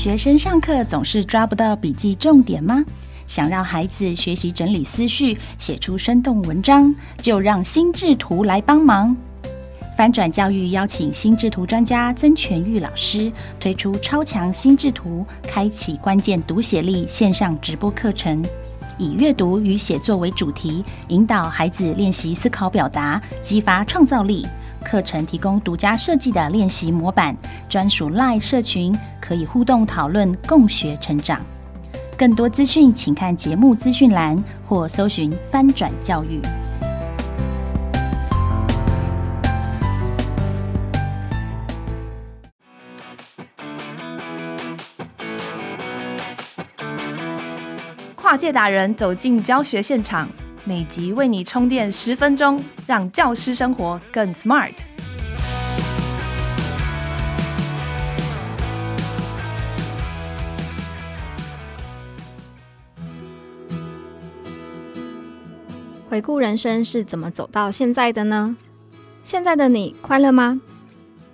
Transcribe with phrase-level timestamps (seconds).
[0.00, 2.82] 学生上课总是抓不到笔记重点吗？
[3.26, 9.14] 想让孩子学习整理思绪，写出生动文章，就让心智图来帮忙。
[9.98, 18.42] 翻转教育邀请心智图专家曾全玉老师推出超强心智图，开启关键读写力线上直播课程，
[18.96, 24.46] 以阅读与写作为主题，引导孩子练习思考表达，激发创造力。
[24.90, 27.36] 课程提供独家设计的练习模板，
[27.68, 31.40] 专属 LINE 社群，可以互动讨论，共学成长。
[32.18, 36.40] 更多资讯，请看节目资讯栏或搜寻“翻转教育”。
[48.16, 50.28] 跨界达人走进教学现场。
[50.64, 54.74] 每集为你充电十分钟，让教师生活更 smart。
[66.10, 68.54] 回顾人生是怎么走到现在的呢？
[69.24, 70.60] 现在的你快乐吗？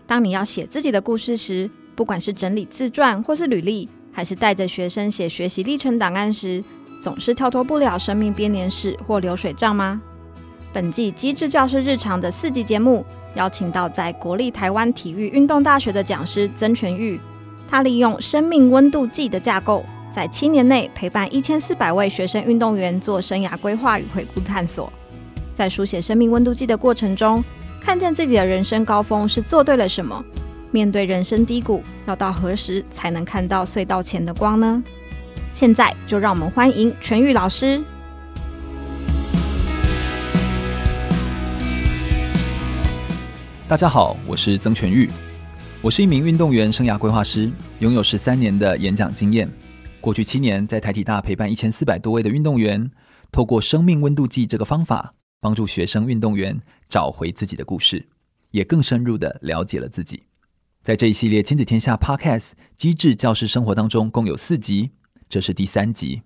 [0.07, 6.63] 当你要写自己的故事时，不管是整理自传或是履历，还是带着学生写学习历程档案时，
[7.01, 10.01] 总是跳脱不了生命编年史或流水账吗？
[10.73, 17.19] 本季机智教师日常的四集节目，邀请到在国立台湾体育运动大学的讲师曾全玉，
[17.69, 24.93] 他利用生命温度计的架构，在七年内陪伴一千四百位学生运动员做生涯规划与回顾探索，
[25.55, 27.43] 在书写生命温度计的过程中，
[27.81, 30.23] 看见自己的人生高峰是做对了什么，
[30.71, 34.85] 面对人生低谷，要到何时才能看到隧道前的光呢？
[35.57, 37.83] 现在就让我们欢迎全玉老师。
[43.67, 45.11] 大家好，我是曾全玉，
[45.81, 49.51] 我是一名运动员生涯规划师，拥有十三年的演讲经验。
[49.99, 52.91] 过去七年在台体大陪伴一千四百多位的运动员，
[53.33, 58.07] 透过生命温度计这个方法，帮助学生运动员找回自己的故事，
[58.51, 60.25] 也更深入的了解了自己。
[60.83, 64.91] 在这一系列亲子天下 Podcast 机智教师生活当中，共有四集。
[65.29, 66.23] 这是第三集，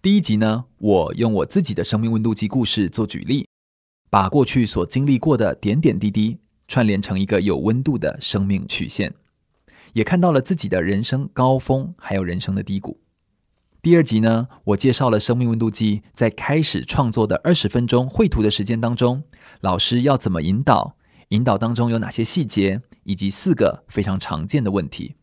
[0.00, 3.46] 第一集呢，我用我自己的生命温度计故事做举例，
[4.08, 9.14] 把过去所经历过的点点滴滴串联成一个有温度的生命曲线，
[9.92, 12.98] 也看到了自己的人生高峰，还有人生的低谷。
[13.82, 19.22] 第二集呢，我介绍了生命温度计在开始创作的二十分钟绘图的时间当中，
[19.60, 20.96] 老师要怎么引导，
[21.28, 25.16] 引导当中有哪些细节，以及四个非常常见的问题。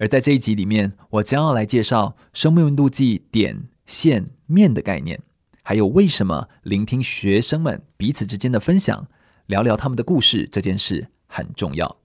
[0.00, 5.20] 而在这一集里面，我将要来介绍生命温度计点、线、面的概念，
[5.62, 9.06] 还有为什么聆听学生们彼此之间的分享，
[9.44, 11.98] 聊聊他们的故事这件事很重要。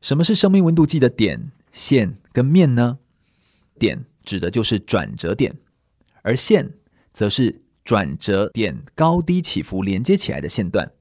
[0.00, 2.98] 什么是生命温度计的点、线跟面呢？
[3.76, 5.56] 点指的就是转折点，
[6.22, 6.74] 而线
[7.12, 10.92] 则是转折点高低起伏连接起来的线段，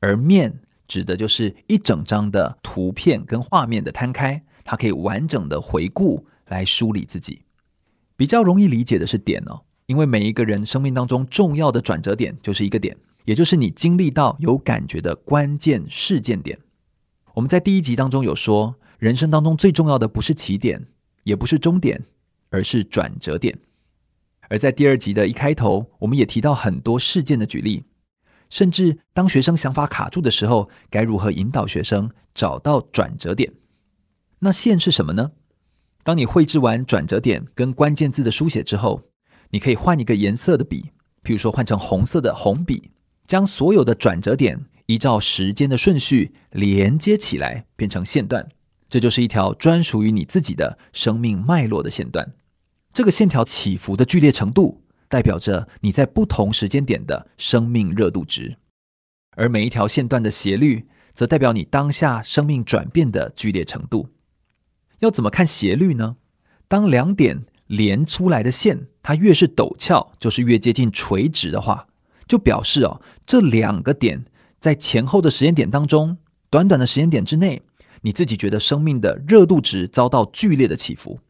[0.00, 4.42] 而面指的就是一整张的图片跟画面的摊开。
[4.68, 7.42] 它可以完整的回顾来梳理自己，
[8.16, 16.58] 比较容易理解的是点哦，因为每一个人生命当中重要的转折点就是一个点，也就是你经历到有感觉的关键事件点。
[17.34, 20.88] 我们在第一集当中有说，人生当中最重要的不是起点，
[21.22, 22.02] 也不是终点，
[22.50, 23.56] 而是转折点。
[24.48, 27.84] 而在第二集的一开头，我们也提到很多事件的举例，
[28.48, 33.52] 甚至当学生想法卡住的时候，该如何引导学生找到转折点。
[34.40, 35.32] 那线是什么呢？
[36.02, 39.02] 当你绘制完转折点跟关键字的书写之后，
[39.50, 40.90] 你可以换一个颜色的笔，
[41.24, 42.90] 譬如说换成红色的红笔，
[43.26, 48.48] 将所有的转折点依照时间的顺序连接起来，变成线段。
[48.88, 52.34] 这就是一条专属于你自己的生命脉络的线段。
[52.92, 58.56] 这个线条起伏的剧烈程度，代表着你在不同时间点的生命热度值，
[59.36, 64.08] 而每一条线段的斜率，则代表你当下生命转变的剧烈程度。
[65.00, 66.16] 要怎么看斜率呢？
[66.68, 71.86] 当两点连出来的线，它越是陡峭，就是越接近垂直的话，
[72.26, 74.24] 就表示哦，这两个点
[74.58, 76.18] 在前后的时间点当中，
[76.50, 77.62] 短短的时间点之内，
[78.02, 81.20] 你自己觉得生命的热度值遭到剧烈的起伏。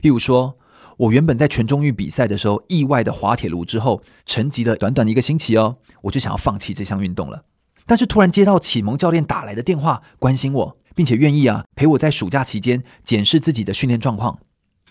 [0.00, 0.56] 譬如说，
[1.00, 7.44] 我原本在全中运比赛的时候，意外的滑铁卢之后，沉寂了短短的一个星期哦，我就想要放弃这项运动了。
[7.86, 10.76] 但是突然接到启蒙教练打来的电话，关心我。
[10.92, 14.40] 并且愿意啊陪我在暑假期间检视自己的训练状况。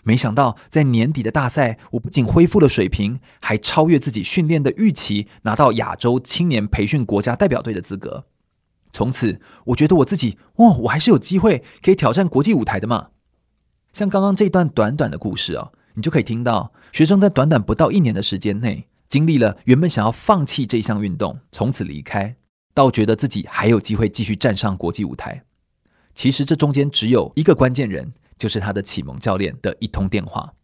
[0.02, 8.24] 没想到在年底的大赛，我不仅恢复了水平，还超越自己训练的预期，拿到亚洲青年培训国家代表队的资格。
[8.92, 13.10] 从此，我觉得我自己，哦，我还是有机会可以挑战国际舞台的嘛。
[13.92, 22.34] 像刚刚这段短短的故事啊，你就可以听到学生在短短不到一年的时间内，经历了原本想要放弃这项运动，从此离开，
[22.72, 25.44] 到觉得自己还有机会继续站上国际舞台。
[26.14, 30.54] 其实这中间只有一个关键人，就是他的启蒙教练的一通电话。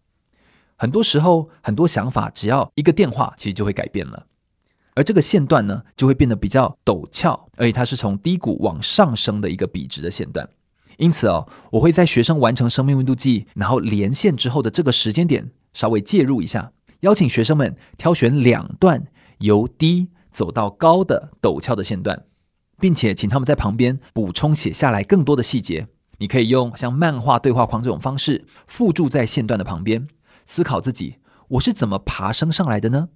[0.77, 4.25] 很多时候，很多想法只要一个电话，其实就会改变了。
[4.95, 10.49] 而这个线段呢，就会变得比较陡峭，而且它是从低谷往上升的一个笔直的线段。
[10.99, 19.07] 因此哦，我会在学生完成生命温度计，然后连线之后的这个时间点，稍微介入一下，邀请学生们挑选两段
[19.39, 22.25] 由低走到高的陡峭的线段。
[22.79, 25.89] 并且请他们在旁边补充写下来更多的细节。
[26.19, 30.07] 你可以用像漫画对话框这种方式附注在线段的旁边，
[30.45, 31.17] 思考自己
[31.49, 33.09] 我是怎么爬升上来的呢？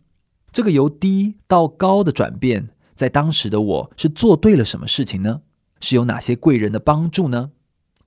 [0.53, 5.43] 这个由低到高的转变，在当时的我是做对了什么事情呢？
[5.81, 7.51] 是有哪些贵人的帮助呢？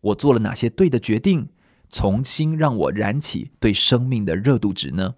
[0.04, 1.50] 我做了哪些对的决定，
[1.90, 5.16] 重新让我燃起对生命的热度值呢？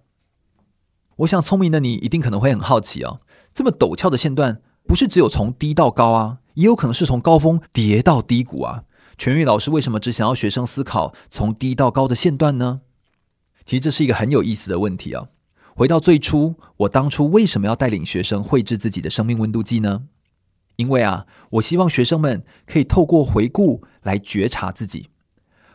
[1.16, 3.20] 我想聪明的你一定可能会很好奇哦，
[3.54, 4.60] 这么陡峭的线段。
[4.88, 8.84] 不是只有从低到高啊，也有可能是从高峰跌到低谷啊。
[9.18, 12.82] 全玉老师为什么只想要学生思考从低到高的线段呢？
[13.64, 15.26] 其实这是一个很有意思的问题啊。
[15.74, 20.04] 回到最初，我当初为什么要带领学生绘制自己的生命温度计呢？
[20.76, 25.10] 因为啊，我希望学生们可以透过回顾来觉察自己，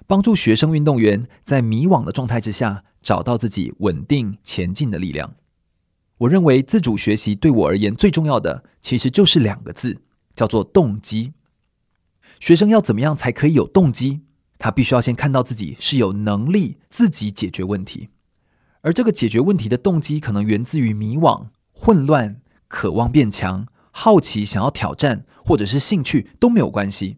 [0.07, 5.35] 帮助学生运动员在迷惘的状态之下找到自己稳定前进的力量。
[6.19, 10.01] 我认为自主学习对我而言最重要的，其实就是两个字，
[10.35, 11.33] 叫做动机。
[12.39, 14.21] 学生要怎么样才可以有动机？
[14.59, 18.09] 他必须要先看到自己是有能力自己解决问题，
[18.81, 27.17] 而这个解决问题的动机可能源自于迷惘、混乱、渴望变强、好奇、想要挑战，或者是兴趣都没有关系。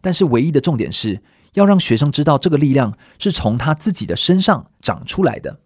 [0.00, 1.22] 但是唯一的重点是
[1.54, 5.60] 要让学生知道，这个力量是从他自己的身上长出来的。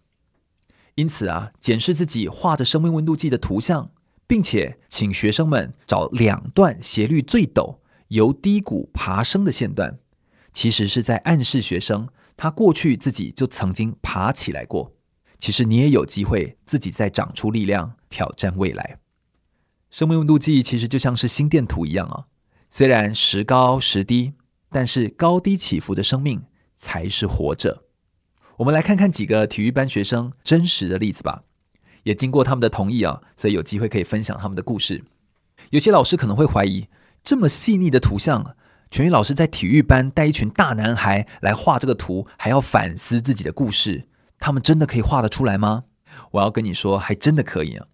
[0.96, 3.90] 因此啊，检视自己画着生命温度计的图像，
[4.26, 7.78] 并且请学生们找两段斜率最陡、
[8.08, 9.98] 由低谷爬升的线段，
[10.52, 14.92] 其实是在暗示学生，他过去自己就曾经爬起来过。
[15.38, 18.98] 其实你也有机会自己再长出力量，挑战未来。
[19.94, 22.24] 生命温度计其实就像是心电图一样啊，
[22.68, 24.32] 虽然时高时低，
[24.68, 26.42] 但是高低起伏的生命
[26.74, 27.84] 才是活着。
[28.56, 31.44] 我们来看看几个体育班学生真实的例子吧，
[32.02, 35.04] 也经过他们的同意啊，所以有机会可以分享他们的故事。
[35.70, 36.88] 有些老师可能会怀疑，
[37.22, 38.56] 这么细腻的图像，
[38.90, 44.08] 全宇老师在体育班带一群大男孩来画这个图，还要反思自己的故事，
[44.40, 45.84] 他们真的可以画得出来吗？
[46.32, 47.86] 我要跟你说，还真的可以啊。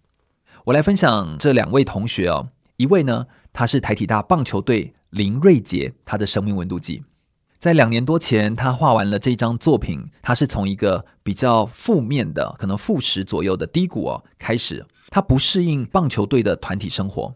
[0.65, 7.03] 我来分享这两位同学哦，一位呢，他是台体大棒球队林瑞杰，他的生命温度计。
[7.59, 10.05] 在两年多前，他画完了这张作品。
[10.21, 14.85] 他是从一个比较负面的，可能负十左右的低谷哦开始。
[15.09, 17.33] 他不适应棒球队的团体生活，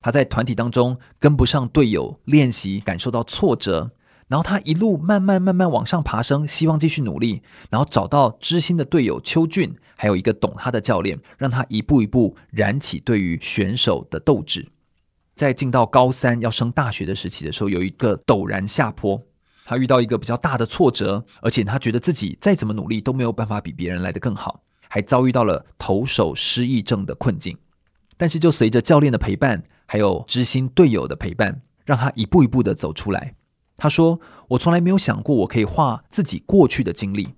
[0.00, 3.90] 他在团体当中跟不上队友练习，感受到挫折。
[4.28, 7.42] 然后他一路慢慢慢慢往上爬升，希望继续努力。
[7.70, 14.68] 然后找到知心的队友邱俊，还有一个懂他的教练，让他一步一步燃起对于选手的斗志。
[15.34, 19.22] 在进到高三要升大学的时期的时候，有一个陡然下坡。
[19.64, 27.56] 他遇到一个比较大的挫折，而且他觉得自己再怎么努力都没有办法比别人来得更好，还遭遇到了投手失忆症的困境。
[28.16, 33.34] 但是就随着教练的陪伴，还有知心队友的陪伴，让他一步一步的走出来。
[33.78, 37.30] 他说：“我从来没有想过我可以画自己过去的经历。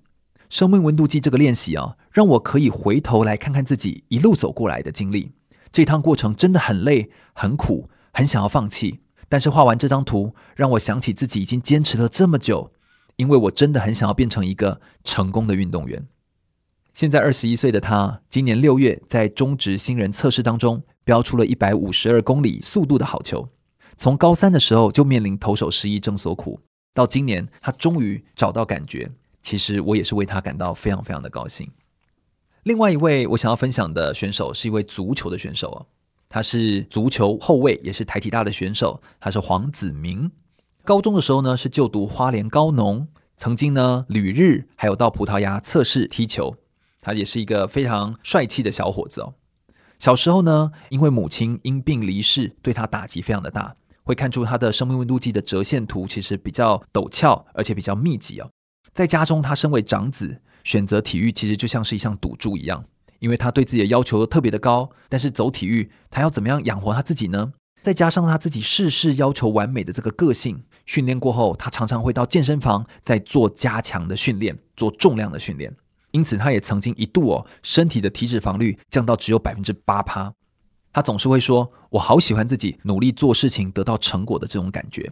[0.49, 5.31] 生命温度计这个练习啊，让我可以回头来看看自己一路走过来的经历。
[5.71, 12.73] 这趟过程真的很累、很苦，很想要放弃。”但是画完这张图，让我想起自己已经坚持了这么久，
[13.15, 16.05] 因为我真的很想要变成一个成功的运动员。
[16.93, 23.47] 现在二十一岁的他，今年六月在中职新人测试当中飙出了一百五十二公里速度的好球。
[23.97, 26.59] 从高三的时候就面临投手失忆症所苦，
[26.93, 29.11] 到今年他终于找到感觉。
[29.41, 31.69] 其实我也是为他感到非常非常的高兴。
[32.63, 35.85] 另外一位我想要分享的选手是一位足球的选手哦。
[36.29, 39.01] 他是足球后卫，也是台体大的选手。
[39.19, 40.31] 他是黄子明。
[40.83, 46.55] 高中的时候呢，是就读花莲高农，曾经呢旅日，还有到葡萄牙测试踢球。
[47.01, 49.33] 他也是一个非常帅气的小伙子哦。
[49.99, 53.75] 小时候呢，因为母亲因病离世，对他打击非常的大。
[54.11, 58.49] 会看出他的生命温度计的折线图其实比较陡峭，而且比较密集哦。
[58.93, 62.83] 在家中，他身为长子，选择体育其实就像是一项赌注一样。
[63.19, 67.53] 因为他对自己的要求特别的高，但是走体育，他要怎么样养活他自己呢？
[67.81, 75.73] 再加上他自己事事要求完美的这个个性，训练过后，他常常会到健身房再做加强的训练，做重量的训练。
[76.11, 80.33] 因此，他也曾经一度哦，身体的体脂肪率降到只有百分之八趴。
[80.93, 85.11] 他总是会说：“我好喜欢自己努力做事情得到成果的这种感觉。”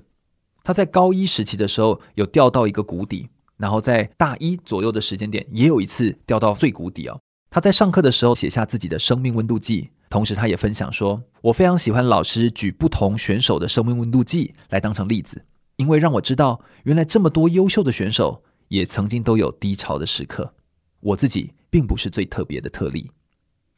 [0.64, 7.20] 他在高一时期的时候有掉到一个谷底，然后在大一左右的时间点也有一次掉到最谷底哦。
[7.50, 15.46] 他在上课的时候写下自己的生命温度计，同时他也分享说：“我非常喜欢老师举不同选手的生命温度计来当成例子。”
[15.78, 20.54] 因为让我知道，原来这么多优秀的选手也曾经都有低潮的时刻。
[21.00, 23.10] 我自己并不是最特别的特例。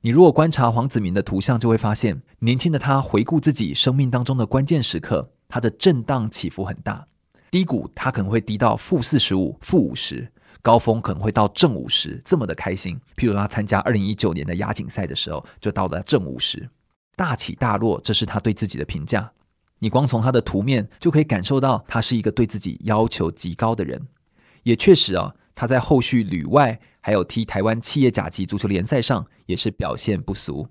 [0.04, 7.08] 你如果观察黄子明的图像，就会发现，年轻的他回顾自己生命当中的关键时刻，他的震荡起伏很大。
[7.52, 10.28] 低谷他可能会低到负四十五、负五十，
[10.64, 13.00] 高峰可能会到正五十，这么的开心。
[13.16, 16.68] 譬如他参加二零一九年的亚锦赛的时候，就到了正五十，
[17.16, 19.32] 大起大落，这是他对自己的评价。
[19.78, 24.08] 你光从他的图面就可以感受到，他是一个对自己要求极高的人。
[24.64, 30.68] 也确实啊，他在后续旅外还有踢台湾企业甲级足球联赛上，也是表现不俗。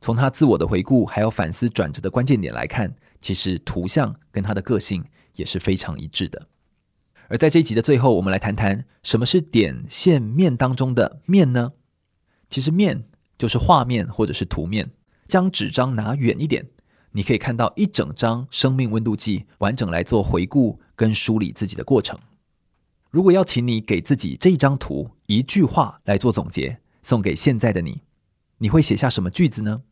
[0.00, 6.46] 从他自我的回顾还有反思转折的关键点来看，其实图像跟他的个性也是非常一致的。
[7.26, 11.72] 而在这一集的最后，我们来谈谈什么是点线面当中的面呢？
[12.48, 13.06] 其实面
[13.36, 14.92] 就是画面或者是图面，
[15.26, 16.68] 将纸张拿远一点。
[17.10, 22.16] 你可以看到一整张生命温度计，完整来做回顾跟梳理自己的过程。
[23.10, 28.02] 如果要请你给自己这一张图一句话来做总结，送给现在的你，
[28.58, 29.82] 你会写下什么句子呢？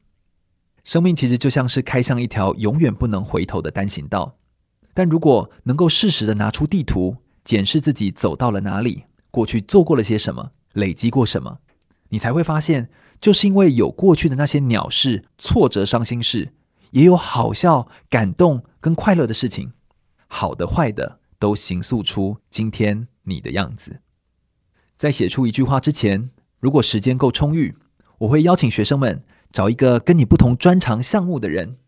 [0.84, 4.36] 生命其实就像是开向一条永远不能回头的单行道，
[4.94, 11.58] 但如果能够适时的拿出地图，检视自己走到了哪里，过去做过了些什么，累积过什么，
[12.10, 12.88] 你才会发现，
[13.20, 16.54] 就是因为有过去的那些鸟事、挫折、伤心事。
[16.92, 19.72] 也有好笑、感动跟快乐的事情，
[20.26, 24.00] 好的、坏的都形塑出今天你的样子。
[24.96, 27.76] 在写出一句话之前，如果时间够充裕，
[28.18, 31.78] 我会邀请学生们找一个跟你不同专长项目的人，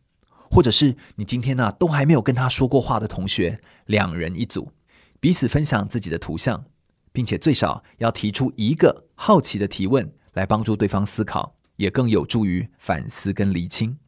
[0.50, 4.73] 或者是你今天呢、啊、都还没有跟他说过话的同学，两人一组，
[5.19, 6.64] 彼此分享自己的图像，
[7.12, 13.99] 并且最少要提出一个好奇的提问，来帮助对方思考，也更有助于反思跟厘清。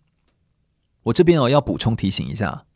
[1.02, 2.66] 我这边哦要补充提醒一下，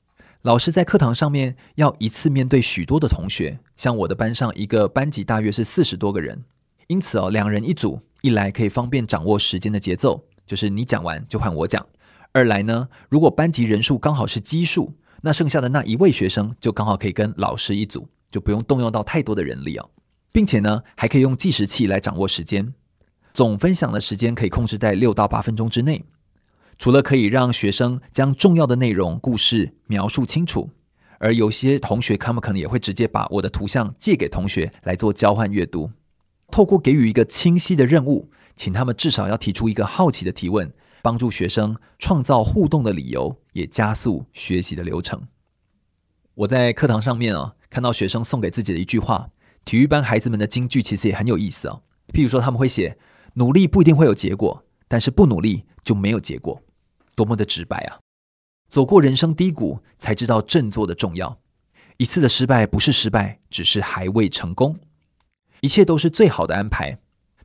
[0.47, 6.45] 老师在课堂上面要一次面对许多的同学，像我的班上一个班级大约是四十多个人，
[6.87, 11.83] 因此哦两人一组，一来可以方便掌握时间的节奏，就是你讲完就换我讲；
[12.31, 19.91] 二来呢，如果班级人数刚好是奇数，那剩下的那一位学生就刚好可以跟老师一组，就不用动用到太多的人力哦，
[20.31, 22.73] 并且呢还可以用计时器来掌握时间，
[23.35, 26.05] 总分享的时间可以控制在六到八分钟之内。
[26.79, 30.71] 除了可以让学生将重要的内容、故事描述清楚，
[31.19, 35.91] 而有些同学他们可能也会直接把我的图像借给同学来做交换阅读。
[36.51, 45.23] 透过给予一个清晰的任务，请他们至少要提出一个好奇的提问，帮助学生创造互动的理由，也加速学习的流程。
[46.35, 49.31] 我在课堂上面啊，看到学生送给自己的一句话，
[49.65, 51.81] 体育班孩子们的金句其实也很有意思啊。
[52.13, 52.99] 譬如说，他们会写
[53.35, 56.63] ：“努力不一定会有结果，但是不努力就没有结果。”
[57.17, 57.99] 多么的直白啊！
[58.69, 61.41] 走过人生低谷，才知道振作的重要。
[61.97, 64.79] 一次的失败不是失败，只是还未成功。
[65.61, 66.99] 一切都是最好的安排。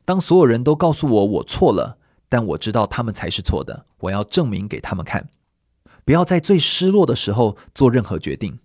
[0.03, 1.97] 当所有人都告诉我我错了，
[2.27, 3.85] 但我知道他们才是错的。
[3.99, 5.29] 我要证明给他们看。
[6.03, 8.59] 不要在最失落的时候做任何决定。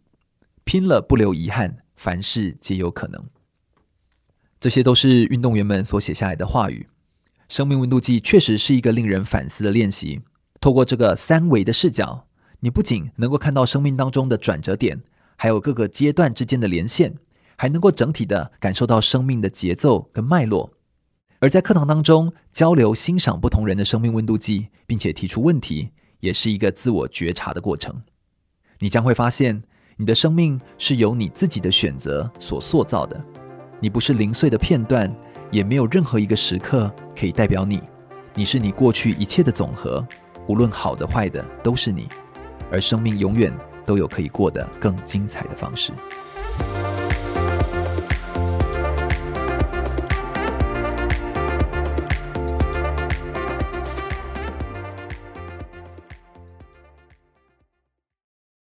[0.65, 3.25] 拼了不留遗憾，凡事皆有可能。
[4.59, 6.89] 这些都是运动员们所写下来的话语。
[7.49, 10.23] 生命温度计确实是一个令人反思的练习。
[10.67, 12.27] 透过这个三维的视角，
[12.59, 15.01] 你不仅能够看到生命当中的转折点，
[15.37, 17.15] 还有各个阶段之间的连线，
[17.57, 20.73] 还能够整体的感受到生命的节奏跟脉络。
[21.39, 28.03] 而在课堂当中交流欣赏不同人的生命温度计，并且提出问题，也是一个自我觉察的过程。
[28.81, 29.63] 你将会发现，
[29.97, 33.25] 你的生命是由你自己的选择所塑造的。
[33.79, 35.15] 你不是零碎的片段，
[35.53, 37.81] 也没有任何一个时刻可以代表你。
[38.35, 40.05] 你是你过去一切的总和。
[40.47, 42.09] 无论好的坏的，都是你，
[42.71, 43.53] 而生命永远
[43.85, 45.93] 都有可以过得更精彩的方式。